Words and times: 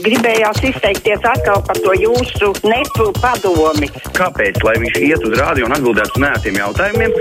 Gribējās 0.00 0.62
izteikties 0.64 1.24
atkal 1.28 1.60
par 1.66 1.76
to 1.84 1.92
jūsu 1.98 2.52
nepu 2.64 3.10
padomi. 3.20 3.90
Kāpēc? 4.16 4.62
Lai 4.64 4.78
viņš 4.80 5.00
iet 5.04 5.26
uz 5.28 5.36
rādio 5.36 5.68
un 5.68 5.76
atbildētu 5.76 6.16
uz 6.16 6.24
nētiem 6.24 6.60
jautājumiem. 6.62 7.16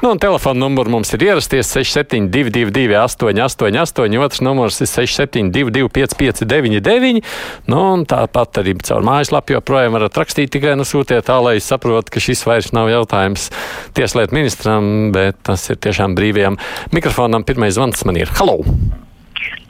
Nu, 0.00 0.14
un 0.14 0.20
telefona 0.22 0.62
numurs 0.62 0.88
mums 0.88 1.10
ir 1.12 1.26
ierasties 1.26 1.74
6722, 1.74 2.94
888, 2.96 4.16
otrs 4.24 4.40
numurs 4.46 4.78
ir 4.80 4.88
672, 4.88 5.90
559, 5.92 7.20
nu, 7.68 7.82
un 7.98 8.06
tāpat 8.08 8.62
arī 8.62 8.78
caur 8.80 9.04
mājaslapu 9.04 9.58
joprojām 9.58 9.98
varat 9.98 10.16
rakstīt, 10.22 10.54
tikai 10.54 10.72
nosūtiet 10.80 11.28
tā, 11.28 11.36
lai 11.44 11.58
saprotu, 11.60 12.14
ka 12.14 12.24
šis 12.24 12.46
vairs 12.48 12.72
nav 12.72 12.88
jautājums 12.94 13.50
tieslietu 13.98 14.38
ministram, 14.38 15.10
bet 15.12 15.42
tas 15.44 15.68
ir 15.68 15.82
tiešām 15.82 16.16
brīvajam 16.16 16.56
mikrofonam. 16.96 17.44
Pirmais 17.44 17.76
zvans 17.76 18.06
man 18.08 18.22
ir 18.22 18.32
Halo! 18.40 18.62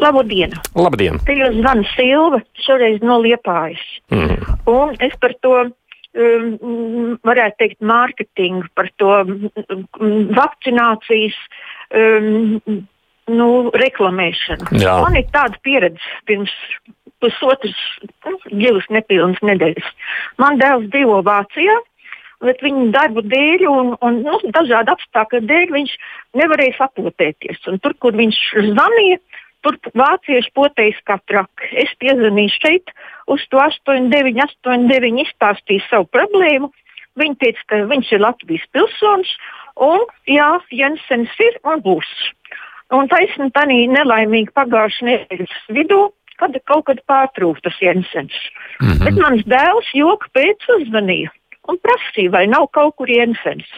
Labdien! 0.00 0.55
Labdien! 0.79 1.21
Te 1.27 1.37
jūs 1.37 1.59
zvana 1.59 1.84
Silva, 1.95 2.41
šoreiz 2.65 3.02
no 3.05 3.20
Liepājas. 3.23 3.83
Mm. 4.12 4.38
Un 4.70 4.95
es 5.05 5.16
par 5.23 5.34
to 5.45 5.56
um, 5.66 7.19
varētu 7.27 7.61
teikt, 7.62 7.80
mārketingu, 7.84 8.70
par 8.78 8.91
to 9.01 9.11
um, 9.25 9.37
vakcinācijas 10.37 11.37
um, 11.95 12.80
nu, 13.30 13.51
reklamēšanu. 13.84 14.73
Jā. 14.80 14.97
Man 15.05 15.20
ir 15.20 15.28
tāda 15.34 15.61
pieredze 15.66 16.16
pirms 16.28 16.55
pusotras, 17.20 17.77
nu, 18.27 18.39
divas 18.48 18.89
nepilnas 18.92 19.41
nedēļas. 19.45 19.95
Man 20.41 20.61
dēls 20.61 20.91
dzīvo 20.92 21.23
Vācijā. 21.27 21.78
Bet 22.41 22.62
viņa 22.64 22.87
darba 22.95 23.20
dēļ 23.20 23.66
un, 23.69 23.91
un 24.00 24.23
nu, 24.25 24.39
dažādu 24.56 24.95
apstākļu 24.95 25.42
dēļ 25.45 25.75
viņš 25.75 25.91
nevarēja 26.41 26.78
sapotēties. 26.78 27.59
Un 27.69 27.77
tur, 27.84 27.92
kur 28.00 28.16
viņš 28.16 28.39
zvanīja, 28.70 29.19
Tur 29.64 29.77
vācieši 29.92 30.52
potējis 30.56 31.00
kā 31.09 31.19
traki. 31.28 31.70
Es 31.82 31.91
piezvanīju 32.00 32.52
šeit, 32.56 32.92
uz 33.28 33.42
to 33.52 33.61
89, 33.61 34.41
89 34.64 35.25
izstāstīju 35.27 35.84
savu 35.89 36.08
problēmu. 36.14 36.70
Viņi 37.20 37.36
teica, 37.42 37.64
ka 37.69 37.81
viņš 37.91 38.12
ir 38.14 38.22
Latvijas 38.22 38.64
pilsonis, 38.72 39.33
un 39.77 40.06
jā, 40.31 40.48
Jensens 40.72 41.34
ir 41.42 41.58
un 41.66 41.83
būs. 41.84 42.08
Un 42.94 43.11
taisnība 43.11 43.53
tā 43.61 43.66
nelaimīgi 43.69 44.55
pagājušā 44.56 45.06
nedēļas 45.06 45.58
vidū, 45.77 46.00
kad 46.41 46.56
kaut 46.70 46.86
kad 46.88 47.03
pārtrūka 47.11 47.66
tas 47.66 47.77
Jensens. 47.83 48.36
Mm 48.81 48.88
-hmm. 48.88 49.05
Bet 49.05 49.20
mans 49.20 49.44
dēls 49.44 49.91
joka 49.94 50.27
pēc 50.34 50.66
uzvanīja 50.78 51.31
un 51.69 51.78
prasīja, 51.84 52.31
vai 52.31 52.47
nav 52.47 52.70
kaut 52.72 52.97
kur 52.97 53.11
Jensens. 53.11 53.69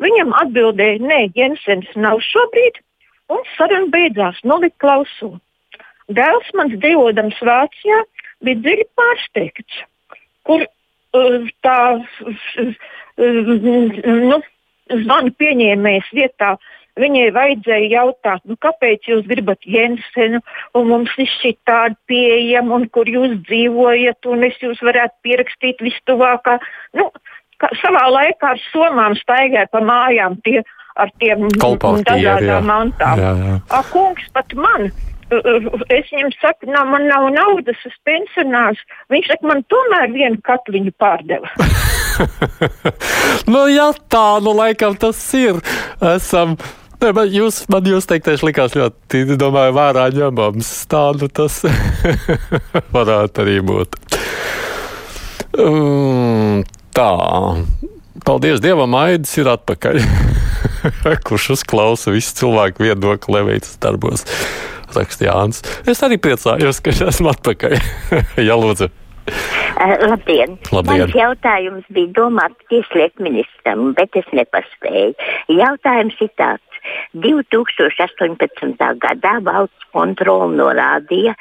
Viņam 0.00 0.32
atbildēja, 0.42 0.98
nē, 1.04 1.20
Jensens 1.36 1.90
nav 1.96 2.22
šobrīd, 2.24 2.80
Un 3.30 3.44
saruna 3.56 3.90
beidzās, 3.94 4.40
nolikt 4.46 4.78
klausulu. 4.82 5.38
Dēls 6.10 6.48
mans 6.58 6.74
dzīvodams 6.82 7.38
Vācijā 7.46 8.00
bija 8.42 8.58
dziļi 8.64 8.86
pārsteigts, 8.98 9.82
kur 10.48 10.64
uh, 10.66 11.46
tā 11.62 11.78
uh, 12.00 12.74
nu, 13.20 14.40
zvanu 14.90 15.34
pieņēmējas 15.38 16.10
vietā 16.16 16.56
viņai 17.00 17.28
vajadzēja 17.36 17.90
jautāt, 17.92 18.42
nu, 18.48 18.56
kāpēc 18.60 19.06
jūs 19.08 19.28
gribat 19.30 19.62
Jensenu, 19.64 20.40
un 20.76 20.88
mums 20.90 21.12
ir 21.22 21.30
šī 21.30 21.54
tāda 21.68 21.96
pieejama, 22.10 22.80
un 22.80 22.88
kur 22.92 23.08
jūs 23.08 23.38
dzīvojat, 23.46 24.26
un 24.32 24.44
es 24.48 24.58
jūs 24.62 24.82
varētu 24.84 25.16
pierakstīt 25.26 25.84
vistuvākā. 25.84 26.58
Nu, 26.98 27.08
savā 27.80 28.04
laikā 28.10 28.54
ar 28.56 28.62
somām 28.70 29.16
staigāja 29.20 29.70
pa 29.70 29.82
mājām 29.84 30.38
tie 30.44 30.60
ar 30.98 31.12
tiem 31.20 31.46
dažādām 31.54 32.66
mantām. 32.68 33.20
Jā, 33.20 33.32
jā. 33.38 33.56
A, 33.70 33.82
kungs 33.92 34.26
pat 34.34 34.54
man. 34.58 34.90
Es 35.30 36.08
viņam 36.10 36.32
saku, 36.40 36.66
nav, 36.74 36.88
man 36.90 37.06
nav 37.06 37.28
naudas, 37.30 37.78
es 37.86 37.94
pensionārs. 38.06 38.80
Viņš 39.14 39.30
saka, 39.30 39.46
man 39.46 39.62
tomēr 39.70 40.10
vienu 40.10 40.40
katliņu 40.42 40.90
pārdeva. 40.98 41.52
nu, 43.52 43.62
jā, 43.70 43.92
tā, 44.10 44.26
nu, 44.42 44.56
laikam 44.58 44.98
tas 44.98 45.22
ir. 45.38 45.62
Esam. 46.16 46.58
Ne, 47.00 47.14
man 47.16 47.30
jūs, 47.32 47.62
man 47.72 47.86
jūs 47.88 48.10
teiktais 48.10 48.42
likās 48.44 48.74
ļoti, 48.76 49.22
domāju, 49.40 49.76
vērā 49.78 50.10
ņemams. 50.18 50.72
Tā, 50.90 51.04
nu, 51.16 51.30
tas 51.32 51.62
varētu 52.96 53.46
arī 53.46 53.56
būt. 53.70 53.96
Um, 55.56 56.60
tā. 56.92 57.10
Paldies 58.26 58.60
Dievam, 58.60 58.98
Aidis 58.98 59.38
ir 59.40 59.48
atpakaļ. 59.54 60.02
kurš 61.28 61.50
uzklausa 61.56 62.14
visu 62.14 62.36
cilvēku 62.42 62.86
viedokli 62.86 63.36
Levītas 63.38 63.76
darbos. 63.82 64.26
Raksta 64.94 65.28
Jānis. 65.28 65.62
Es 65.88 66.02
arī 66.06 66.18
priecājos, 66.22 66.80
ka 66.82 66.94
esmu 67.06 67.30
atpakaļ. 67.34 67.76
Jā, 68.48 68.56
lūdzu. 68.58 68.90
Uh, 69.30 69.94
labdien! 70.10 70.56
Labdien. 70.74 71.04
Mans 71.04 71.14
jautājums 71.14 71.86
bija 71.94 72.10
domāts 72.16 72.66
tieslietu 72.72 73.22
ministram, 73.22 73.92
bet 73.94 74.16
es 74.18 74.26
nepaspēju. 74.34 75.14
Jautājums 75.54 76.18
ir 76.24 76.32
tāds. 76.40 76.64
2018. 77.20 78.78
gadā 79.02 79.34
valsts 79.44 79.88
kontrola 79.92 80.48
norādīja, 80.48 81.34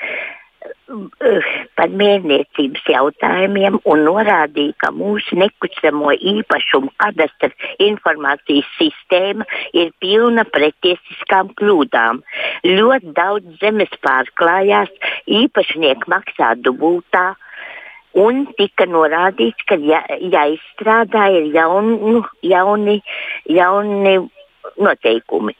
par 1.78 1.92
mērniecības 2.02 2.88
jautājumiem 2.92 3.78
un 3.88 4.02
norādīja, 4.08 4.76
ka 4.84 4.92
mūsu 4.96 5.38
nekustamo 5.40 6.12
īpašumu 6.34 6.92
kadastra 7.00 7.52
informācijas 7.86 8.68
sistēma 8.78 9.48
ir 9.78 9.94
pilna 10.04 10.46
pretiesiskām 10.50 11.54
kļūdām. 11.60 12.24
Ļoti 12.68 13.14
daudz 13.20 13.62
zemes 13.62 13.94
pārklājās, 14.06 14.92
īpašnieki 15.42 16.12
maksā 16.12 16.56
dubultā. 16.64 17.32
Un 18.18 18.48
tika 18.58 18.88
norādīts, 18.90 19.62
ka 19.70 19.78
ja, 19.86 20.02
jāizstrādā 20.18 21.28
ir 21.38 21.52
jauni, 21.54 22.24
jauni, 22.42 22.98
jauni 23.46 24.16
noteikumi. 24.82 25.54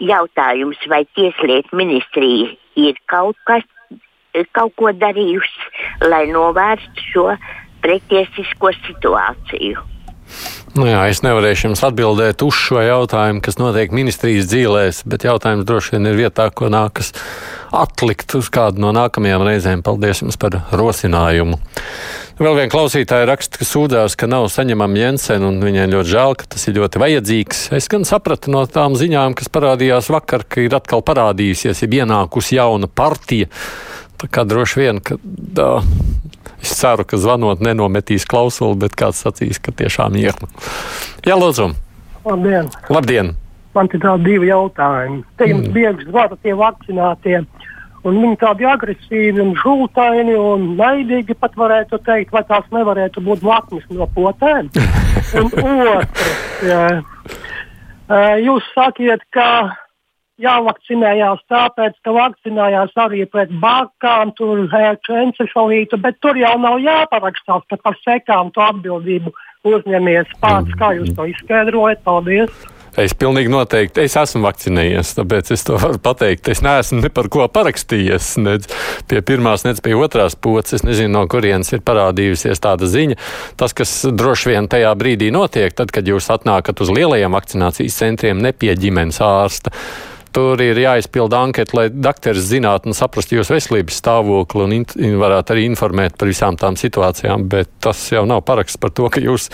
Jautājums, 0.00 0.80
vai 0.88 1.04
Tieslietu 1.16 1.76
ministrija 1.76 2.50
ir 2.76 2.96
kaut 3.08 3.36
kas 3.48 3.64
kaut 4.52 4.74
ko 4.76 4.92
darījusi, 4.92 5.70
lai 6.04 6.26
novērstu 6.32 7.10
šo 7.12 7.28
pretiesisko 7.84 8.72
situāciju. 8.84 9.84
Nu 10.76 10.84
jā, 10.84 11.06
es 11.08 11.22
nevarēšu 11.24 11.70
jums 11.70 11.80
atbildēt 11.86 12.42
uz 12.44 12.56
šo 12.58 12.82
jautājumu, 12.84 13.40
kas 13.40 13.56
notiek 13.56 13.94
ministrijas 13.96 14.48
dzīvēs, 14.50 14.98
bet 15.08 15.24
jautājums 15.24 15.64
droši 15.64 15.94
vien 15.94 16.10
ir 16.10 16.18
vietā, 16.18 16.50
ko 16.52 16.68
nākas 16.68 17.14
atlikt 17.72 18.34
uz 18.36 18.50
kādu 18.52 18.82
no 18.84 18.90
nākamajām 18.92 19.46
reizēm. 19.46 19.84
Paldies 19.86 20.20
jums 20.20 20.36
par 20.40 20.58
rosinājumu. 20.76 21.56
Vēl 22.36 22.58
viena 22.58 22.68
klausītāja 22.68 23.24
raksta, 23.30 23.56
ka 23.56 23.64
sūdzās, 23.64 24.18
ka 24.20 24.28
nav 24.28 24.50
saņemama 24.52 25.00
Jensen, 25.00 25.46
un 25.48 25.62
viņai 25.64 25.88
ļoti 25.94 26.12
žēl, 26.12 26.36
ka 26.36 26.50
tas 26.52 26.68
ir 26.68 26.76
ļoti 26.76 27.00
vajadzīgs. 27.00 27.62
Es 27.78 27.88
gan 27.88 28.04
sapratu 28.04 28.52
no 28.52 28.66
tām 28.68 28.98
ziņām, 29.00 29.38
kas 29.38 29.48
parādījās 29.48 30.12
vakar, 30.12 30.44
ka 30.44 30.60
ir 30.66 30.76
atkal 30.76 31.00
parādījusies, 31.06 31.86
ir 31.86 32.02
ienākusi 32.02 32.58
jauna 32.58 32.92
partija 32.92 33.48
Tā 34.16 34.28
kā 34.32 34.44
droši 34.48 34.80
vien, 34.80 35.00
ka 35.04 35.18
tā, 35.56 35.70
es 36.62 36.72
ceru, 36.78 37.04
ka 37.08 37.18
zvanot 37.20 37.60
nenometīs 37.64 38.24
klausuli, 38.28 38.78
bet 38.86 38.96
kāds 38.96 39.20
sacīs, 39.24 39.60
ka 39.60 39.74
tiešām 39.76 40.16
ir. 40.20 40.36
Jā, 41.26 41.36
lūdzu. 41.36 41.72
Labdien. 42.26 42.70
Labdien. 42.90 43.34
Man 43.76 43.90
te 43.92 44.00
tādi 44.00 44.32
divi 44.32 44.48
jautājumi. 44.48 45.20
Te 45.36 45.50
jums 45.50 45.68
mm. 45.68 45.74
bieži 45.76 46.08
zvana 46.08 46.38
tie 46.40 46.54
vakcinātie. 46.56 47.42
Un 48.06 48.20
viņi 48.22 48.38
tādi 48.40 48.66
agresīvi 48.70 49.42
un 49.42 49.52
žultaini 49.58 50.36
un 50.38 50.68
naidīgi 50.78 51.34
pat 51.36 51.56
varētu 51.58 51.98
teikt, 52.06 52.32
vai 52.32 52.44
tās 52.48 52.64
nevarētu 52.72 53.20
būt 53.26 53.44
lakmes 53.44 53.84
no 53.90 54.06
potēm. 54.14 54.70
un 55.42 55.48
otrs, 55.98 57.02
jūs 58.46 58.70
sakiet, 58.72 59.26
ka 59.34 59.48
jāvakcinējās 60.42 61.42
tāpēc, 61.50 61.96
ka 62.04 62.14
vakcinējās 62.16 62.94
arī 63.06 63.24
pret 63.30 63.52
bakām, 63.62 64.34
tur 64.36 64.66
encefalītu, 64.68 66.00
bet 66.02 66.20
tur 66.20 66.38
jau 66.38 66.54
nav 66.60 66.78
jāparakstās, 66.84 67.66
ka 67.70 67.80
par 67.82 67.98
sekām 68.04 68.52
to 68.52 68.64
atbildību 68.64 69.32
uzņemies 69.66 70.38
pats. 70.40 70.72
Kā 70.78 70.94
jūs 70.98 71.12
to 71.16 71.28
izskaidrojat? 71.32 72.02
Paldies! 72.06 72.66
Es 72.96 73.12
pilnīgi 73.12 73.50
noteikti 73.52 74.06
es 74.06 74.14
esmu 74.16 74.46
vakcinējies, 74.46 75.10
tāpēc 75.18 75.50
es 75.52 75.66
to 75.68 75.76
varu 75.76 75.98
pateikt. 76.00 76.48
Es 76.48 76.62
neesmu 76.64 77.02
ne 77.02 77.10
par 77.12 77.28
ko 77.32 77.44
parakstījies, 77.52 78.30
nec 78.40 78.70
pie 79.10 79.20
pirmās, 79.20 79.66
nec 79.66 79.82
pie 79.84 79.92
otrās 79.92 80.32
pocis. 80.32 80.78
Es 80.78 80.86
nezinu, 80.86 81.12
no 81.18 81.26
kurienes 81.28 81.74
ir 81.76 81.84
parādījusies 81.84 82.64
tāda 82.64 82.88
ziņa. 82.88 83.18
Tas, 83.60 83.76
kas 83.76 83.92
droši 84.08 84.54
vien 84.54 84.70
tajā 84.72 84.94
brīdī 84.96 85.28
notiek, 85.34 85.76
tad, 85.76 85.92
kad 85.92 86.08
jūs 86.08 86.30
atnākat 86.32 86.80
uz 86.80 86.92
lielajiem 86.96 87.36
vakcinācijas 87.36 88.00
centriem, 88.00 88.40
ne 88.40 88.56
pie 88.56 88.72
ģimenes 88.80 89.20
ārsta 89.20 89.76
tur 90.36 90.60
ir 90.60 90.76
jāizpilda 90.76 91.40
anketa, 91.46 91.78
lai 91.78 91.86
dakteris 91.90 92.50
zinātu 92.50 92.90
un 92.90 92.96
saprastu 92.96 93.38
jūsu 93.38 93.54
veselības 93.56 94.00
stāvokli 94.02 94.64
un 94.66 94.74
in, 94.76 94.86
varētu 95.22 95.54
arī 95.54 95.64
informēt 95.70 96.18
par 96.20 96.28
visām 96.28 96.58
tām 96.60 96.76
situācijām. 96.76 97.46
Bet 97.52 97.72
tas 97.84 98.02
jau 98.12 98.26
nav 98.28 98.44
paraksts 98.44 98.80
par 98.80 98.92
to, 98.92 99.08
ka 99.12 99.22
jūs 99.24 99.48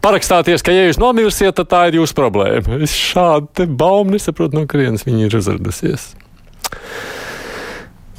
parakstāties, 0.00 0.64
ka, 0.64 0.72
ja 0.72 0.88
jūs 0.88 1.00
nomirsiet, 1.00 1.52
tad 1.58 1.68
tā 1.72 1.84
ir 1.90 2.00
jūsu 2.00 2.16
problēma. 2.16 2.80
Es 2.86 2.94
šādu 2.96 3.68
baumu 3.68 4.16
nesaprotu, 4.16 4.56
no 4.56 4.68
kurienes 4.70 5.04
viņi 5.04 5.28
ir 5.28 5.36
uzradusies. 5.40 6.12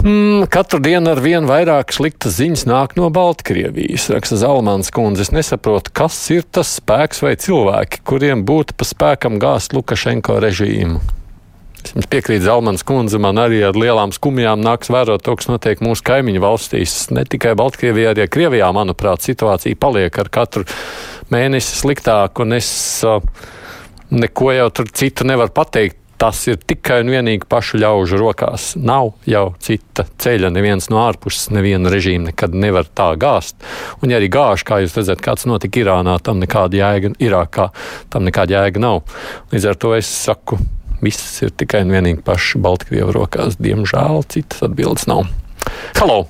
Mm, 0.01 0.47
katru 0.49 0.79
dienu 0.81 1.11
ar 1.11 1.19
vien 1.21 1.45
vairāk 1.45 1.93
sliktas 1.93 2.39
ziņas 2.39 2.65
nāk 2.69 2.93
no 2.97 3.11
Baltkrievijas, 3.13 4.07
raksta 4.13 4.37
Zalmans 4.41 4.89
kundze. 4.93 5.27
Es 5.27 5.33
nesaprotu, 5.33 5.93
kas 5.93 6.17
ir 6.33 6.45
tas 6.45 6.73
spēks 6.77 7.21
vai 7.25 7.35
cilvēki, 7.41 8.01
kuriem 8.09 8.45
būtu 8.45 8.77
pa 8.77 8.85
spēkam 8.89 9.37
gāzt 9.41 9.77
Lukašenko 9.77 10.39
režīmu. 10.41 11.20
Es 11.91 12.07
piekrītu, 12.11 12.45
Zalmans 12.45 12.85
kundze, 12.87 13.19
man 13.21 13.39
arī 13.41 13.61
ar 13.67 13.77
lielām 13.77 14.13
skumjām 14.15 14.61
nāks 14.63 14.91
vērot 14.93 15.23
to, 15.25 15.35
kas 15.39 15.49
notiek 15.51 15.81
mūsu 15.83 16.05
kaimiņu 16.07 16.43
valstīs. 16.43 16.97
Ne 17.15 17.25
tikai 17.29 17.55
Baltkrievijā, 17.59 18.13
arī 18.15 18.27
Krievijā, 18.31 18.69
manuprāt, 18.75 19.25
situācija 19.25 19.79
paliek 19.81 20.21
ar 20.21 20.31
katru 20.31 20.65
mēnesi 21.33 21.81
sliktāk, 21.81 22.43
un 22.43 22.57
es 22.57 22.69
uh, 23.07 23.19
neko 24.11 24.53
jau 24.55 24.69
tur 24.77 24.93
citu 24.95 25.27
nevaru 25.27 25.53
pateikt 25.55 25.97
tas 26.21 26.37
ir 26.45 26.59
tikai 26.69 26.99
un 27.01 27.09
vienīgi 27.09 27.47
pašu 27.49 27.79
ļaužu 27.81 28.19
rokās. 28.21 28.65
Nav 28.77 29.15
jau 29.25 29.55
cita 29.63 30.03
ceļa, 30.21 30.51
neviens 30.53 30.85
no 30.93 30.99
ārpuses, 31.01 31.47
neviena 31.49 31.89
režīma 31.89 32.29
nekad 32.29 32.53
nevar 32.53 32.85
tā 32.85 33.07
gāzt. 33.17 33.57
Un, 34.03 34.13
ja 34.13 34.19
arī 34.21 34.27
gāž, 34.29 34.61
kā 34.67 34.77
jūs 34.83 34.93
redzat, 34.99 35.23
kāds 35.25 35.47
notika 35.49 35.81
Irānā, 35.81 36.19
tam 36.21 36.37
nekāda 36.43 36.77
jēga, 36.77 37.15
Irākā 37.25 37.71
tam 38.13 38.29
nekāda 38.29 38.59
jēga 38.59 38.83
nav. 38.85 39.01
Līdz 39.49 39.67
ar 39.71 39.81
to 39.81 39.95
es 39.97 40.13
saku, 40.13 40.59
viss 41.05 41.41
ir 41.45 41.53
tikai 41.57 41.83
un 41.85 41.95
vienīgi 41.95 42.21
pašu 42.25 42.61
Baltkrievu 42.63 43.15
rokās. 43.17 43.59
Diemžēl 43.61 44.23
citas 44.31 44.63
atbildes 44.67 45.09
nav. 45.11 45.25
Halo! 45.99 46.25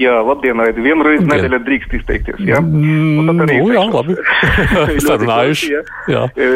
Jā, 0.00 0.14
labdien, 0.26 0.58
Aidi. 0.62 0.82
Vienu 0.82 1.04
reizi 1.06 1.26
nedēļā 1.28 1.60
drīkst 1.62 1.92
izteikties. 2.00 2.40
Jā, 2.48 2.58
mm, 2.62 3.26
nu, 3.28 3.34
arī, 3.44 3.58
jā 3.74 3.84
labi. 3.92 4.16
Sarunājuši. 5.06 5.70
jā. 5.70 5.82
jā. 6.10 6.22
E, 6.34 6.48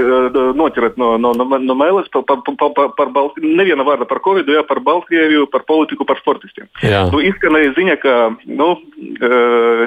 noķerat 0.58 0.98
no, 1.00 1.12
no, 1.22 1.32
no, 1.38 1.46
no 1.62 1.76
mēles 1.78 2.10
par, 2.14 2.24
par, 2.28 2.42
par, 2.46 2.72
par, 2.76 2.92
par 2.98 3.12
Balt... 3.14 3.38
neviena 3.42 3.86
vārda 3.86 4.08
par 4.10 4.20
Covid, 4.24 4.48
jā, 4.50 4.64
par 4.68 4.82
Baltkrieviju, 4.86 5.46
par 5.52 5.64
politiku, 5.68 6.06
par 6.08 6.20
sportistiem. 6.22 6.68
Jā. 6.82 7.04
Nu, 7.12 7.22
izskanēja 7.24 7.74
ziņa, 7.78 7.96
ka 8.02 8.16
nu, 8.46 8.68
e, 8.98 9.30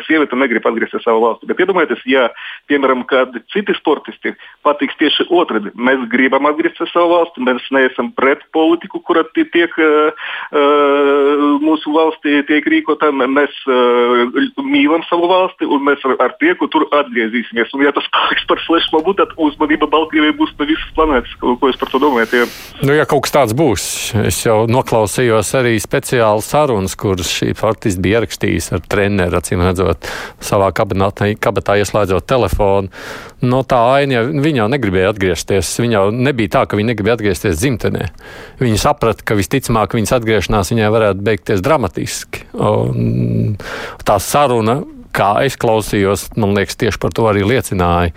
sieviete 0.07 0.39
negrib 0.39 0.67
atgriezties 0.67 1.03
savu 1.05 1.25
valsti. 1.25 1.49
Bet 1.51 1.61
iedomājieties, 1.63 2.05
ja, 2.11 2.29
piemēram, 2.71 3.03
kad 3.09 3.35
citi 3.53 3.75
sportisti 3.77 4.35
patiks 4.65 4.97
tieši 5.01 5.27
otrādi, 5.33 5.73
mēs 5.75 6.07
gribam 6.11 6.47
atgriezties 6.49 6.91
savu 6.95 7.15
valsti, 7.17 7.43
mēs 7.47 7.67
neesam 7.75 8.11
pret 8.15 8.43
politiku, 8.55 9.01
kura 9.05 9.25
tiek 9.35 9.75
uh, 9.81 10.25
mūsu 11.61 11.93
valstī 11.95 12.41
tiek 12.47 12.65
rīkota 12.69 13.11
mēs 13.11 13.40
uh, 13.69 14.61
mīlam 14.61 15.03
savu 15.09 15.29
valsti 15.31 15.67
un 15.67 15.83
mēs 15.87 16.03
ar, 16.07 16.15
ar 16.27 16.35
prieku 16.41 16.69
tur 16.71 16.87
atgriezīsimies. 16.93 17.73
Un, 17.75 17.85
ja 17.85 17.93
tas 17.95 18.07
paliks 18.13 18.45
par 18.49 18.61
flashmobu, 18.65 19.15
tad 19.19 19.33
uzmanība 19.41 19.89
Baltkrievijai 19.91 20.37
būs 20.39 20.53
no 20.59 20.67
visas 20.69 20.93
planētas. 20.97 21.33
Ko, 21.41 21.55
jūs 21.69 21.79
par 21.81 21.91
to 21.93 22.01
domājat? 22.03 22.35
Ja? 22.37 22.47
Nu, 22.85 22.95
ja 22.97 23.07
kaut 23.09 23.25
kas 23.25 23.35
tāds 23.35 23.55
būs, 23.57 23.85
es 24.23 24.41
jau 24.45 24.63
noklausījos 24.71 25.53
arī 25.59 25.75
speciāli 25.81 26.45
sarunas, 26.45 26.97
kuras 26.99 27.31
šī 27.31 27.51
faktiski 27.57 28.05
bija 28.05 28.21
ierakstījis 28.21 28.71
ar 28.75 28.85
treneru, 28.91 29.39
acīm 29.39 29.63
redzot, 29.65 30.07
savā 30.43 30.71
kabinetā, 30.75 31.31
kabatā 31.41 31.77
ieslēdzot 31.81 32.27
telefonu. 32.29 32.91
No 33.41 33.63
tā 33.65 33.79
aina 33.95 34.21
viņa 34.29 34.63
jau 34.63 34.67
negribēja 34.69 35.11
atgriezties. 35.15 35.71
Viņa 35.81 35.97
jau 35.97 36.03
nebija 36.13 36.53
tā, 36.57 36.65
ka 36.69 36.77
viņa 36.77 36.91
negribēja 36.91 37.17
atgriezties 37.17 37.57
dzimtenē. 37.57 38.09
Viņa 38.61 38.81
saprata, 38.83 39.25
ka 39.25 39.37
visticamāk 39.39 39.95
viņas 39.97 40.13
atgriešanās 40.19 40.71
viņai 40.73 40.91
varētu 40.93 41.25
beigties 41.25 41.63
dramatiski. 41.65 42.45
Un 42.53 43.09
tā 44.07 44.17
saruna, 44.23 44.81
kā 45.15 45.33
es 45.45 45.57
klausījos, 45.59 46.29
man 46.39 46.55
liekas, 46.57 46.79
tieši 46.79 46.99
par 47.01 47.15
to 47.15 47.27
arī 47.29 47.45
liecināja. 47.47 48.13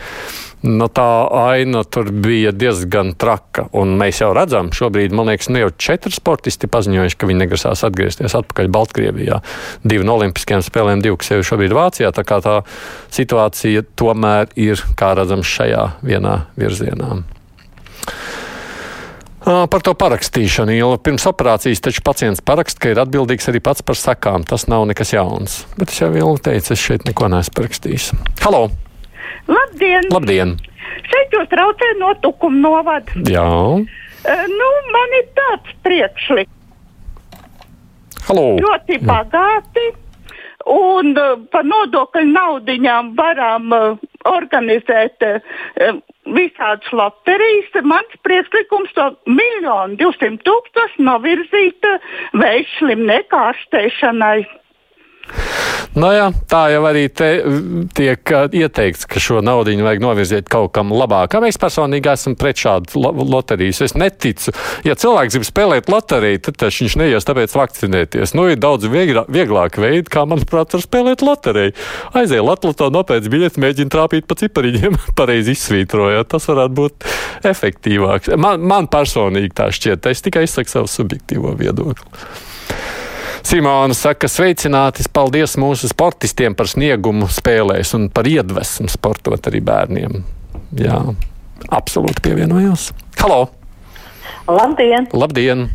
Nu, 0.65 0.87
tā 0.89 1.05
aina 1.37 1.83
tur 1.85 2.09
bija 2.25 2.49
diezgan 2.57 3.11
traka. 3.21 3.67
Un 3.77 3.99
mēs 4.01 4.23
jau 4.23 4.31
redzam, 4.37 4.71
šobrīd, 4.73 5.13
man 5.13 5.29
liekas, 5.29 5.51
ne 5.51 5.59
nu 5.59 5.67
jau 5.67 5.75
četri 5.87 6.15
sportisti 6.15 6.71
paziņojuši, 6.73 7.19
ka 7.21 7.29
viņi 7.29 7.43
negrasās 7.43 7.85
atgriezties 7.85 8.37
atpakaļ 8.39 8.71
Baltkrievijā. 8.73 9.43
Divi 9.85 10.09
no 10.09 10.17
Olimpiskajiem 10.17 10.65
spēlēm, 10.65 11.05
divi, 11.05 11.19
kas 11.21 11.35
jau 11.35 11.43
šobrīd 11.51 11.69
ir 11.69 11.77
Vācijā. 11.77 12.13
Tā 12.17 12.25
kā 12.25 12.41
tā 12.45 12.57
situācija 13.13 13.85
tomēr 13.93 14.49
ir, 14.57 14.81
kā 14.97 15.13
redzams, 15.19 15.53
šajā 15.53 15.85
vienā 16.01 16.39
virzienā. 16.57 17.21
Par 19.45 19.83
to 19.85 19.93
parakstīšanu, 20.01 20.73
jo 20.73 20.87
pirms 21.05 21.27
operācijas 21.29 21.83
taču 21.85 22.01
pacients 22.05 22.41
paraksta, 22.41 22.81
ka 22.81 22.93
ir 22.95 23.01
atbildīgs 23.03 23.51
arī 23.53 23.61
pats 23.61 23.85
par 23.85 23.99
sakām. 24.01 24.47
Tas 24.49 24.65
nav 24.73 24.87
nekas 24.89 25.13
jauns. 25.13 25.59
Bet 25.77 25.93
es 25.93 26.01
jau 26.01 26.09
ilgi 26.17 26.47
teicu, 26.49 26.73
es 26.73 26.81
šeit 26.81 27.05
neko 27.05 27.29
neesmu 27.29 27.53
parakstījis. 27.59 28.07
Halo! 28.41 28.71
Labdien! 29.51 30.09
Labdien. 30.15 30.57
Šeit 31.05 31.37
jūs 31.37 31.51
traucējat 31.53 32.01
no 32.01 32.15
tukuma 32.25 32.63
novada. 32.63 33.21
Jā. 33.29 33.45
Nu, 34.49 34.71
man 34.95 35.19
ir 35.21 35.29
tāds 35.37 35.77
priekšlikums. 35.85 36.61
Halo! 38.25 38.47
Ļoti 38.65 39.03
bagāti. 39.05 39.91
Un 40.71 41.13
uh, 41.13 41.37
par 41.53 41.67
nodokļu 41.69 42.25
naudiņām 42.31 43.13
varam 43.19 43.73
uh, 43.77 44.03
organizēt 44.31 45.25
uh, 45.27 45.99
visādas 46.37 46.89
loterijas. 46.97 47.77
Mans 47.85 48.19
priekšlikums 48.25 48.95
to 48.97 49.11
miljonu 49.29 49.99
divsimt 50.01 50.45
tūkstoši 50.49 51.05
novirzīt 51.05 51.89
veidslim 52.41 53.05
nekārstēšanai. 53.11 54.39
Nu 55.95 56.09
jā, 56.11 56.27
tā 56.51 56.65
jau 56.73 56.83
arī 56.89 57.05
tiek 57.95 58.31
ieteikts, 58.51 59.07
ka 59.07 59.21
šo 59.23 59.39
naudu 59.45 59.77
vajag 59.79 60.01
novirzīt 60.03 60.49
kaut 60.51 60.73
kam 60.75 60.91
labākam. 60.91 61.47
Es 61.47 61.59
personīgi 61.61 62.11
esmu 62.11 62.35
pret 62.39 62.59
šādu 62.59 62.99
lo 62.99 63.13
loteriju. 63.37 63.75
Es 63.87 63.95
neticu, 63.95 64.51
ja 64.87 64.97
cilvēks 64.99 65.37
grib 65.37 65.47
spēlēt 65.47 65.91
loteriju, 65.93 66.41
tad 66.49 66.65
viņš 66.67 66.97
neies 66.99 67.29
tāpēc 67.29 67.55
vakcinēties. 67.55 68.35
Nu, 68.35 68.49
ir 68.51 68.59
daudz 68.63 68.89
vieglāk, 68.91 69.31
vieglāk 69.31 69.79
veidi, 69.79 70.11
kā, 70.11 70.25
manuprāt, 70.27 70.75
var 70.75 70.83
spēlēt 70.83 71.23
loteriju. 71.23 71.77
Aizēj 72.19 72.43
Latvijas 72.43 72.95
nopēc 72.95 73.31
biļeti, 73.31 73.63
mēģina 73.63 73.95
trāpīt 73.95 74.27
pa 74.27 74.39
cipariņiem, 74.41 74.99
pareizi 75.19 75.55
izsvītrojot. 75.55 76.33
Tas 76.35 76.51
varētu 76.51 76.79
būt 76.81 77.09
efektīvāk. 77.53 78.33
Man, 78.41 78.67
man 78.67 78.91
personīgi 78.91 79.55
tā 79.55 79.71
šķiet. 79.75 80.11
Es 80.11 80.27
tikai 80.27 80.49
izsaku 80.49 80.75
savu 80.75 80.91
subjektīvo 80.91 81.55
viedokli. 81.61 82.11
Simona 83.45 83.93
saka, 83.93 84.25
sveicināti, 84.25 85.05
paldies 85.13 85.59
mūsu 85.61 85.91
sportistiem 85.91 86.55
par 86.57 86.65
sniegumu 86.71 87.27
spēlēs 87.29 87.93
un 87.99 88.07
par 88.09 88.25
iedvesmu 88.25 88.89
sportot 88.89 89.51
arī 89.51 89.61
bērniem. 89.65 90.23
Jā, 90.81 90.97
absolūti 91.69 92.25
pievienojos. 92.25 92.89
Halo! 93.21 93.43
Labdien! 94.49 95.11
Labdien. 95.13 95.67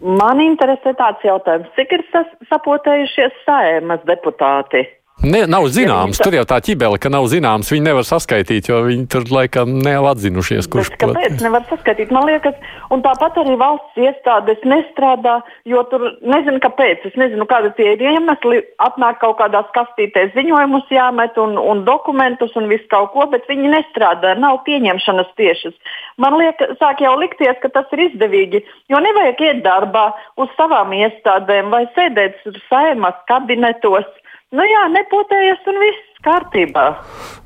Man 0.00 0.40
interesē 0.40 0.94
tāds 0.96 1.28
jautājums, 1.28 1.68
cik 1.76 1.92
ir 1.92 2.06
sapotējušies 2.48 3.36
saimas 3.44 4.00
deputāti? 4.08 4.86
Ne, 5.18 5.40
nav 5.50 5.64
zināms, 5.74 6.20
tur 6.22 6.36
jau 6.36 6.44
tā 6.46 6.60
ķibele, 6.62 6.94
ka 7.02 7.10
nav 7.10 7.24
zināms. 7.26 7.72
Viņi 7.74 7.88
nevar 7.88 8.04
saskaitīt, 8.06 8.68
jo 8.70 8.84
viņi 8.86 9.06
tur 9.10 9.24
laikam 9.34 9.72
nav 9.82 10.06
atzinušies, 10.12 10.68
kurš 10.70 10.92
to 10.92 11.08
dara. 11.08 11.16
Kāpēc 11.16 11.42
nevar 11.42 11.64
saskaitīt? 11.66 12.12
Man 12.14 12.28
liekas, 12.28 12.54
un 12.94 13.02
tāpat 13.02 13.40
arī 13.42 13.56
valsts 13.58 13.98
iestādes 13.98 14.62
nestrādā, 14.62 15.40
jo 15.66 15.82
tur 15.90 16.04
nezinu, 16.22 16.60
kāpēc. 16.62 17.08
Es 17.10 17.16
nezinu, 17.18 17.48
kāda 17.50 17.72
tie 17.74 17.96
ir 17.96 18.04
iemesli. 18.12 18.60
Atnāk 18.86 19.18
kaut 19.24 19.40
kādās 19.40 19.66
kastītēs 19.74 20.30
ziņojumus 20.36 20.94
jāmet 20.94 21.40
un, 21.42 21.58
un 21.58 21.82
dokumentus 21.88 22.54
un 22.60 22.70
visu 22.70 22.86
kaut 22.94 23.10
ko, 23.16 23.26
bet 23.32 23.50
viņi 23.50 23.74
nestrādā, 23.74 24.36
nav 24.38 24.62
pieņemšanas 24.70 25.34
tiešas. 25.40 25.74
Man 26.22 26.38
liekas, 26.38 26.76
sāk 26.78 27.02
jau 27.02 27.16
likties, 27.18 27.58
ka 27.58 27.72
tas 27.74 27.90
ir 27.98 28.06
izdevīgi, 28.06 28.62
jo 28.94 29.02
nevajag 29.02 29.44
iet 29.50 29.66
darbā 29.66 30.12
uz 30.38 30.54
savām 30.54 30.94
iestādēm 30.94 31.74
vai 31.74 31.88
sēdēt 31.98 32.38
saimas 32.70 33.18
kabinetos. 33.26 34.06
Nu 34.48 34.64
jā, 34.64 34.84
nepotējies 34.94 35.66
un 35.68 35.78
viss 35.82 36.20
kārtībā. 36.24 36.84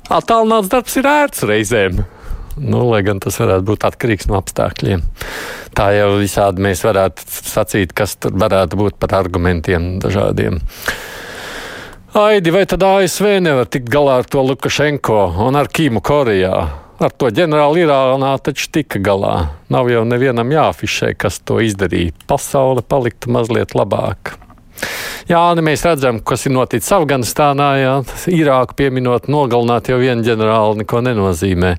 Attālināts 0.07 0.69
darbs 0.71 0.93
ir 0.95 1.07
ērts 1.09 1.43
reizēm. 1.49 1.97
Nu, 2.63 2.83
lai 2.87 3.01
gan 3.03 3.17
tas 3.19 3.35
varētu 3.41 3.65
būt 3.67 3.83
atkarīgs 3.89 4.29
no 4.29 4.37
apstākļiem. 4.37 5.01
Tā 5.75 5.87
jau 5.97 6.13
visādi 6.21 6.63
mēs 6.63 6.83
varētu 6.85 7.25
sacīt, 7.27 7.91
kas 7.97 8.13
tur 8.21 8.37
varētu 8.39 8.79
būt 8.79 8.95
par 9.01 9.17
argumentiem 9.19 9.97
dažādiem. 9.99 10.61
Aidi, 12.23 12.53
vai 12.55 12.61
tad 12.69 12.85
ASV 12.87 13.27
nevar 13.41 13.67
tikt 13.73 13.89
galā 13.91 14.21
ar 14.21 14.29
to 14.29 14.45
Lukašenko 14.45 15.17
un 15.43 15.57
ar 15.59 15.67
Kīmu 15.73 15.99
Korejā? 16.05 16.53
Ar 17.03 17.15
to 17.19 17.33
ģenerāli 17.35 17.83
Irānā 17.83 18.31
taču 18.45 18.69
tika 18.77 19.01
galā. 19.03 19.33
Nav 19.73 19.91
jau 19.91 20.05
nevienam 20.07 20.55
jāafišē, 20.55 21.11
kas 21.19 21.41
to 21.43 21.59
izdarīja. 21.65 22.15
Pasaule 22.29 22.85
paliktu 22.85 23.33
mazliet 23.33 23.75
labāka. 23.75 24.37
Jā, 25.29 25.41
nu 25.55 25.63
mēs 25.63 25.85
redzam, 25.87 26.19
kas 26.25 26.47
ir 26.47 26.53
noticis 26.55 26.91
Afganistānā. 26.95 27.69
Jā, 27.79 27.93
Irāku 28.33 28.75
pieminot, 28.81 29.29
nogalināt 29.31 29.87
jau 29.91 30.01
vienu 30.01 30.25
ģenerāli 30.25 30.83
neko 30.83 31.03
nenozīmē. 31.05 31.77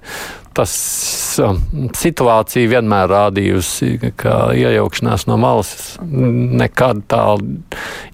Tas 0.55 0.73
um, 1.43 1.59
situācija 1.99 2.71
vienmēr 2.71 3.09
rādījusi, 3.11 4.13
ka 4.21 4.53
iejaukšanās 4.55 5.27
no 5.27 5.39
malas 5.43 5.73
nekad 6.01 7.03
tā 7.11 7.25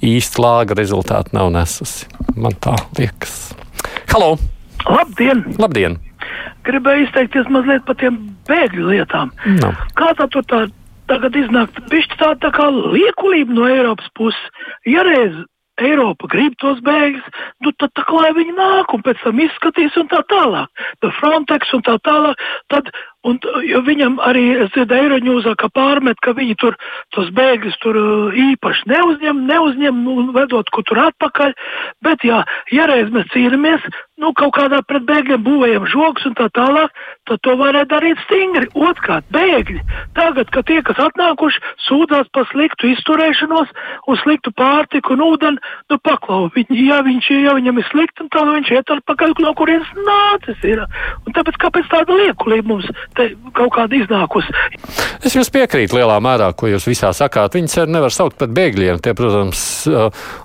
īsti 0.08 0.40
lāga 0.40 0.78
rezultātu 0.78 1.36
nav 1.36 1.52
nesusi. 1.52 2.08
Man 2.40 2.56
tā 2.64 2.78
liekas. 2.98 3.50
Halo! 4.10 4.38
Labdien! 4.88 5.44
Labdien. 5.60 5.98
Gribēju 6.64 7.06
izteikties 7.06 7.48
mazliet 7.52 7.84
par 7.84 7.98
tiem 8.00 8.16
bēgļu 8.48 8.88
lietām. 8.94 9.34
No. 9.60 9.74
Kā 9.98 10.14
tā 10.16 10.26
tur 10.32 10.44
tā 10.48 10.64
tagad 11.10 11.36
iznāk 11.36 11.80
pišķi 11.90 12.20
tā, 12.20 12.34
tā 12.42 12.52
kā 12.54 12.68
liekulība 12.70 13.56
no 13.56 13.66
Eiropas 13.68 14.10
puses. 14.18 14.66
Ja 14.88 15.04
reiz 15.06 15.34
Eiropa 15.80 16.28
grib 16.28 16.56
tos 16.60 16.80
bēgļus, 16.84 17.28
nu 17.64 17.72
tad 17.80 17.92
tā 17.96 18.04
lai 18.12 18.32
viņi 18.36 18.54
nāk 18.56 18.92
un 18.94 19.04
pēc 19.06 19.22
tam 19.24 19.40
izskatīs 19.40 19.96
un 20.00 20.10
tā 20.12 20.20
tālāk. 20.28 20.82
Tad 21.00 21.14
Frontex 21.18 21.72
un 21.76 21.84
tā 21.86 21.96
tālāk, 22.04 22.42
tad 22.72 22.90
Un, 23.20 23.36
viņam 23.84 24.14
arī, 24.24 24.42
dzirdēju, 24.72 25.10
Eiroņūzā, 25.10 25.52
ka 25.60 25.68
pārmet, 25.76 26.16
ka 26.24 26.32
viņi 26.32 26.54
tur 26.60 26.76
tos 27.12 27.28
bēgļus 27.36 27.76
tur 27.82 27.98
uh, 28.00 28.36
īpaši 28.48 28.88
neuzņem, 28.88 29.42
neuzņem, 29.50 29.98
nu, 30.06 30.30
vedot, 30.32 30.70
kur 30.72 30.86
tur 30.88 31.02
atpakaļ. 31.04 31.52
Bet, 32.00 32.24
jā, 32.24 32.40
ja 32.72 32.86
reiz 32.88 33.12
mēs 33.12 33.28
cīnāmies, 33.34 33.84
nu, 34.20 34.32
kaut 34.36 34.54
kādā 34.56 34.80
pret 34.88 35.04
bēgļiem 35.08 35.44
būvējam 35.44 35.84
žoks 35.92 36.24
un 36.30 36.36
tā 36.38 36.46
tālāk, 36.56 36.96
tad 37.28 37.42
to 37.44 37.58
varētu 37.60 37.90
darīt 37.92 38.22
stingri. 38.24 38.70
Otkārt, 38.88 39.28
bēgļi. 39.36 39.84
Tagad, 40.16 40.48
kad 40.54 40.68
tie, 40.72 40.80
kas 40.86 41.00
atnākuši, 41.04 41.60
sūdzās 41.90 42.32
par 42.32 42.48
sliktu 42.54 42.88
izturēšanos 42.94 43.76
un 44.08 44.20
sliktu 44.22 44.54
pārtiku 44.56 45.12
un 45.16 45.26
ūdeni, 45.28 45.60
nu, 45.92 46.00
paklau, 46.00 46.48
viņi, 46.56 46.88
ja, 46.88 47.02
viņš, 47.04 47.30
ja 47.44 47.56
viņam 47.58 47.84
ir 47.84 47.88
slikti, 47.92 48.28
tad 48.32 48.48
viņš 48.48 48.72
iet 48.78 48.96
atpakaļ, 48.96 49.36
no 49.44 49.52
kurienes 49.60 49.92
nācis 50.08 50.68
ir. 50.72 50.84
Un 51.28 51.36
tāpēc, 51.36 51.60
kāpēc 51.60 51.92
tāda 51.92 52.16
liekulība 52.16 52.72
mums? 52.72 52.88
Kaut 53.16 53.72
kāda 53.74 53.98
iznākusi. 53.98 54.54
Es 55.26 55.34
jums 55.36 55.50
piekrītu 55.52 55.98
lielā 55.98 56.16
mērā, 56.22 56.50
ko 56.56 56.70
jūs 56.70 56.86
visā 56.88 57.12
sakāt. 57.16 57.56
Viņus 57.58 57.78
arī 57.82 57.94
nevar 57.96 58.14
saukt 58.14 58.38
par 58.40 58.50
bēgļiem. 58.56 59.00
Tie, 59.04 59.14
protams, 59.18 59.62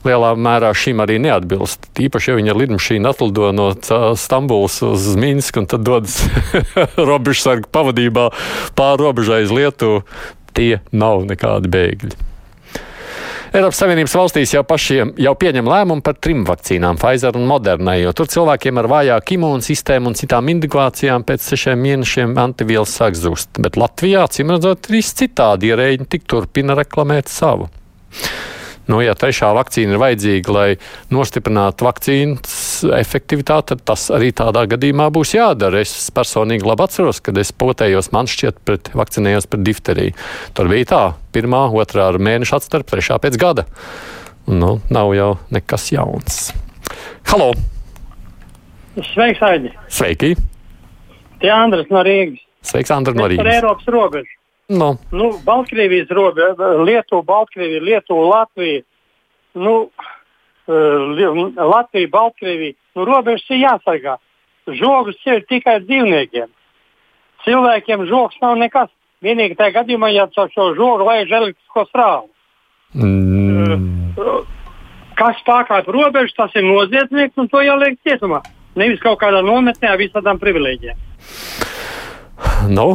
lielā 0.07 0.33
mērā 0.39 0.73
šim 0.75 1.03
arī 1.05 1.19
neatbilst. 1.23 1.89
Īpaši, 2.07 2.31
ja 2.31 2.37
viņa 2.39 2.57
lidmašīna 2.61 3.13
atlido 3.15 3.51
no 3.55 3.71
Stambulas 4.19 4.81
uz 4.85 5.09
Minsku 5.19 5.63
un 5.63 5.69
tad 5.71 5.85
dodas 5.87 6.21
robežsargu 7.11 7.71
pavadībā 7.71 8.29
pāri 8.77 9.05
robežai 9.05 9.43
uz 9.47 9.55
Lietuvu, 9.55 10.05
tie 10.55 10.79
nav 10.95 11.27
nekādi 11.29 11.71
bēgļi. 11.71 12.24
Eiropas 13.55 13.77
Savienības 13.79 14.11
valstīs 14.19 14.51
jau 14.51 14.65
pašiem 14.67 15.13
jau 15.21 15.31
pieņem 15.39 15.67
lēmumu 15.71 16.03
par 16.03 16.17
trim 16.19 16.41
vakcīnām, 16.43 16.97
Pfizer 16.99 17.37
un 17.39 17.45
Modernai, 17.47 18.01
jo 18.01 18.11
tur 18.11 18.27
cilvēkiem 18.27 18.81
ar 18.81 18.89
vājāku 18.91 19.37
imūnsistēmu 19.37 20.11
un 20.11 20.17
citām 20.19 20.49
indikācijām 20.51 21.23
pēc 21.23 21.45
sešiem 21.53 21.79
mēnešiem 21.79 22.33
antivielas 22.41 22.97
sāk 22.99 23.15
zust. 23.15 23.53
Bet 23.63 23.79
Latvijā, 23.79 24.25
cim 24.35 24.51
redzot, 24.51 24.89
viss 24.91 25.15
citādi 25.15 25.71
ierēģi 25.71 26.09
tik 26.11 26.27
turpina 26.27 26.75
reklamēt 26.75 27.31
savu. 27.31 27.69
Nu, 28.91 28.99
ja 28.99 29.15
trešā 29.15 29.53
vakcīna 29.55 29.95
ir 29.95 30.03
vajadzīga, 30.03 30.57
lai 30.57 30.67
nostiprinātu 31.15 31.87
vakcīnas 31.87 32.59
efektivitāti, 32.93 33.73
tad 33.73 33.83
tas 33.89 34.07
arī 34.13 34.31
tādā 34.35 34.65
gadījumā 34.69 35.07
būs 35.13 35.35
jādara. 35.35 35.81
Es 35.85 36.09
personīgi 36.15 36.67
labi 36.67 36.85
atceros, 36.85 37.21
kad 37.25 37.37
es 37.41 37.53
potējos, 37.55 38.11
man 38.15 38.29
šķiet, 38.29 38.59
pret, 38.67 38.91
vakcinējos 38.97 39.49
pret 39.51 39.65
difteriju. 39.65 40.15
Tur 40.57 40.69
bija 40.71 40.89
tā, 40.91 41.03
pirmā, 41.35 41.65
otrā 41.73 42.09
ar 42.11 42.19
mēnešu 42.21 42.59
atstarp, 42.59 42.89
trešā 42.91 43.19
pēc 43.23 43.39
gada. 43.41 43.65
Nu, 44.45 44.77
nav 44.93 45.13
jau 45.17 45.31
nekas 45.53 45.89
jauns. 45.95 46.49
Halo! 47.31 47.53
Sveiks, 49.13 49.41
Aidi! 49.43 49.73
Sveiki! 49.91 50.35
Tie 51.41 51.51
Andris 51.51 51.89
no 51.91 52.03
Rīgas. 52.05 52.43
Sveiks, 52.65 52.91
Andris 52.93 53.17
no 53.17 53.27
Rīgas. 53.27 53.43
Par 53.43 53.53
Eiropas 53.53 53.89
robežu. 53.91 54.35
No. 54.69 54.95
Nu, 55.13 55.29
Baltkrievijas 55.45 56.09
robeža, 56.09 56.69
Lietuva, 56.81 57.21
Baltkrievija, 57.27 57.81
Lietuva, 57.85 58.29
Latvija. 58.31 58.81
Nu, 59.53 59.75
Latvija, 60.67 62.09
Baltkrievija. 62.11 62.77
Nu, 62.95 63.05
robežas 63.05 63.49
ir 63.53 63.61
jāsargā. 63.63 64.17
Žogus 64.65 65.19
ir 65.29 65.43
tikai 65.49 65.79
dzīvniekiem. 65.83 66.49
Cilvēkiem 67.45 68.05
žogs 68.09 68.39
nav 68.41 68.57
nekas. 68.57 68.89
Vienīgi 69.23 69.57
tajā 69.57 69.79
gadījumā, 69.79 70.09
ja 70.13 70.25
caur 70.33 70.49
šo 70.53 70.71
žogu 70.77 71.05
laiž 71.05 71.31
elektrisko 71.31 71.85
strāvu. 71.89 72.29
Mm. 72.95 74.11
Uh, 74.17 74.43
kas 75.17 75.39
pārkāpj 75.47 75.91
robežu, 75.93 76.33
tas 76.37 76.53
ir 76.55 76.65
noziedznieks 76.67 77.39
un 77.41 77.49
to 77.51 77.63
jāliek 77.63 77.97
cietumā. 78.05 78.41
Nevis 78.75 79.01
kaut 79.03 79.19
kādā 79.21 79.41
nometnē 79.45 79.93
ar 79.93 79.99
visādām 80.01 80.39
privilēģijām. 80.41 80.99
Nu, 82.75 82.87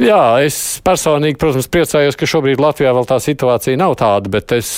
jā, 0.00 0.22
es 0.42 0.56
personīgi, 0.84 1.38
protams, 1.40 1.68
priecājos, 1.70 2.18
ka 2.18 2.28
šobrīd 2.28 2.62
Latvijā 2.62 2.94
vēl 2.96 3.06
tā 3.08 3.18
situācija 3.22 3.78
nav 3.78 3.94
tāda, 4.00 4.32
bet 4.32 4.54
es 4.56 4.70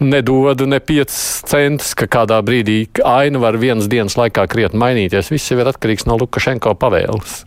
nedodu 0.00 0.66
ne 0.66 0.78
5 0.80 1.18
centus, 1.48 1.92
ka 1.98 2.06
kādā 2.10 2.38
brīdī 2.44 2.86
aina 3.06 3.40
var 3.42 3.58
vienas 3.58 3.90
dienas 3.90 4.16
laikā 4.18 4.46
krietni 4.50 4.80
mainīties. 4.80 5.30
Viss 5.32 5.50
jau 5.50 5.58
ir 5.60 5.70
atkarīgs 5.70 6.06
no 6.08 6.18
Lukašenko 6.20 6.74
pavēles. 6.78 7.42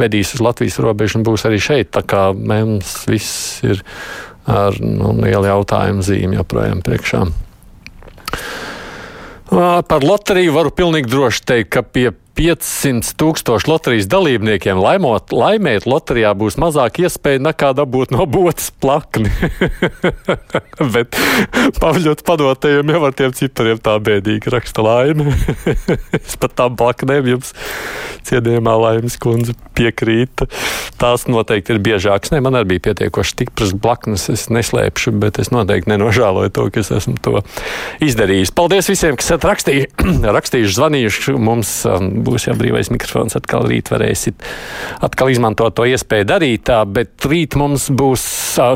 Vedīs 0.00 0.34
uz 0.36 0.42
Latvijas 0.44 0.78
robežu 0.80 1.18
un 1.18 1.26
būs 1.26 1.44
arī 1.48 1.60
šeit. 1.60 1.90
Tā 1.96 2.04
kā 2.06 2.30
mums 2.34 3.02
viss 3.10 3.60
ir 3.66 3.82
ar 4.48 4.78
nu, 4.80 5.12
lielu 5.20 5.50
jautājumu 5.50 6.04
zīmi 6.06 6.38
joprojām 6.38 6.80
priekšā. 6.86 7.24
Par 9.50 10.06
loteriju 10.06 10.54
varu 10.54 10.70
pilnīgi 10.70 11.10
droši 11.10 11.46
teikt, 11.46 11.70
ka 11.74 11.82
pie 11.82 12.10
500 12.40 13.18
tūkstošu 13.20 13.68
loterijas 13.68 14.06
dalībniekiem 14.08 14.78
laimot, 14.80 15.28
laimēt 15.36 15.84
loterijā 15.84 16.30
būs 16.40 16.54
mazāk 16.60 17.02
iespēja 17.02 17.42
nekā 17.44 17.74
dabūt 17.76 18.14
no 18.14 18.24
botas 18.24 18.70
plakni. 18.80 19.28
Bet 20.94 21.18
pavļot 21.76 22.24
padotajiem 22.24 22.94
jau 22.94 23.02
ar 23.04 23.16
tiem 23.18 23.34
cipariem 23.36 23.82
tā 23.84 23.98
bēdīgi 24.00 24.54
raksta 24.54 24.84
laime. 24.86 25.34
es 26.16 26.38
pat 26.40 26.56
tām 26.56 26.78
plaknēm 26.80 27.28
jums 27.28 27.52
cienījumā 28.30 28.72
laimes 28.86 29.18
kundze 29.20 29.52
piekrīta. 29.76 30.48
Tās 31.00 31.26
noteikti 31.28 31.76
ir 31.76 31.82
biežākas. 31.84 32.32
Ne, 32.32 32.40
man 32.44 32.56
arī 32.56 32.72
bija 32.72 32.86
pietiekoši 32.88 33.36
stipras 33.36 33.76
blaknes, 33.76 34.30
es 34.32 34.46
neslēpšu, 34.52 35.12
bet 35.20 35.42
es 35.44 35.52
noteikti 35.52 35.92
nenožēloju 35.92 36.54
to, 36.56 36.66
ka 36.72 36.80
es 36.80 36.92
esmu 37.02 37.16
to 37.20 37.44
izdarījis. 38.04 38.56
Paldies 38.56 38.88
visiem, 38.88 39.20
kas 39.20 39.28
esat 39.28 39.48
rakstījuši, 39.52 40.10
rakstījuši 40.40 40.76
zvanījuši 40.80 41.38
mums. 41.40 41.76
Um, 41.90 42.29
būs 42.30 42.48
jau 42.48 42.56
brīvais 42.58 42.92
mikrofons, 42.94 43.36
atkal 43.38 43.66
rīt 43.70 43.90
varēsit 43.92 44.46
atkal 45.04 45.30
izmantot 45.32 45.74
to 45.76 45.86
iespēju 45.88 46.28
darīt 46.28 46.66
tā, 46.70 46.80
bet 46.88 47.28
rīt 47.28 47.56
mums 47.58 47.88
būs 47.90 48.24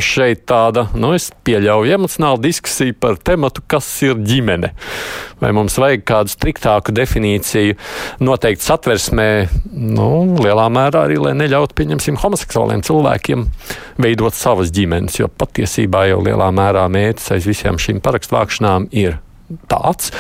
šeit 0.05 0.45
tāda, 0.49 0.87
nu, 0.97 1.13
es 1.17 1.31
pieļauju 1.45 1.95
emocionāla 1.97 2.41
diskusija 2.43 2.95
par 3.01 3.19
tematu, 3.21 3.63
kas 3.69 3.89
ir 4.07 4.17
ģimene. 4.25 4.71
Vai 5.43 5.51
mums 5.57 5.77
vajag 5.81 6.05
kādu 6.09 6.33
striktāku 6.33 6.95
definīciju 6.95 7.77
noteikti 8.25 8.65
satversmē, 8.65 9.29
nu, 9.75 10.09
lielā 10.41 10.69
mērā 10.73 11.05
arī, 11.09 11.19
lai 11.21 11.35
neļautu, 11.37 11.77
pieņemsim, 11.81 12.21
homoseksuāliem 12.23 12.85
cilvēkiem 12.87 13.45
veidot 14.01 14.39
savas 14.39 14.73
ģimenes, 14.75 15.21
jo 15.21 15.29
patiesībā 15.29 16.07
jau 16.13 16.23
lielā 16.25 16.49
mērā 16.55 16.87
mērķis 16.93 17.35
aiz 17.37 17.51
visiem 17.51 17.81
šīm 17.83 18.01
parakstvākšanām 18.05 18.89
ir 18.95 19.19
tāds. 19.71 20.13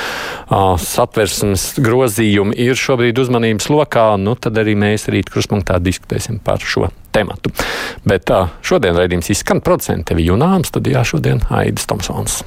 Satversmes 0.84 1.74
grozījumi 1.82 2.56
ir 2.66 2.78
šobrīd 2.78 3.18
uzmanības 3.22 3.70
lokā, 3.72 4.08
nu 4.20 4.36
tad 4.38 4.58
arī 4.60 4.76
mēs 4.78 5.08
rīt 5.12 5.30
kruspunktā 5.32 5.80
diskutēsim 5.82 6.40
par 6.44 6.64
šo 6.64 6.90
tematu. 7.14 7.52
Bet 8.06 8.30
šodien 8.64 8.98
raidījums 8.98 9.30
izskan 9.34 9.62
producents 9.64 10.10
tevi 10.10 10.26
Junāms, 10.28 10.72
tad 10.74 10.90
jā, 10.90 11.04
šodien 11.06 11.42
Aidis 11.54 11.88
Tomsons. 11.90 12.42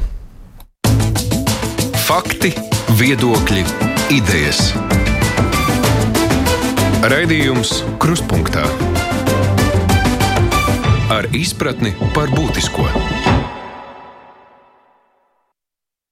Fakti, 2.08 2.54
viedokļi, 3.00 3.66
idejas. 4.16 4.72
Raidījums 7.08 7.84
Kruspunkta 8.02 8.64
ar 11.14 11.28
izpratni 11.36 11.94
par 12.16 12.32
būtisko. 12.34 12.88